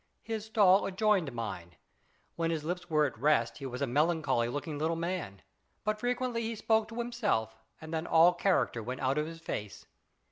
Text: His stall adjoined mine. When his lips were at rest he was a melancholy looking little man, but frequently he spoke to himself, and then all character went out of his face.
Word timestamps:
His 0.23 0.45
stall 0.45 0.87
adjoined 0.87 1.31
mine. 1.31 1.75
When 2.35 2.49
his 2.49 2.63
lips 2.63 2.89
were 2.89 3.05
at 3.05 3.19
rest 3.19 3.59
he 3.59 3.67
was 3.67 3.83
a 3.83 3.85
melancholy 3.85 4.47
looking 4.47 4.79
little 4.79 4.95
man, 4.95 5.43
but 5.83 5.99
frequently 5.99 6.41
he 6.41 6.55
spoke 6.55 6.87
to 6.87 6.95
himself, 6.97 7.55
and 7.79 7.93
then 7.93 8.07
all 8.07 8.33
character 8.33 8.81
went 8.81 9.01
out 9.01 9.19
of 9.19 9.27
his 9.27 9.39
face. 9.41 9.85